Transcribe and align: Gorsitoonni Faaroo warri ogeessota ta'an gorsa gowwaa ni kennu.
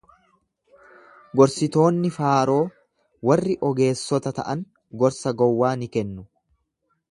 Gorsitoonni 1.41 2.11
Faaroo 2.15 2.63
warri 3.31 3.59
ogeessota 3.71 4.33
ta'an 4.41 4.67
gorsa 5.05 5.37
gowwaa 5.45 5.73
ni 5.83 5.93
kennu. 5.99 6.27